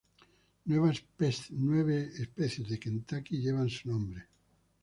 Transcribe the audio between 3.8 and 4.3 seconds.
nombre.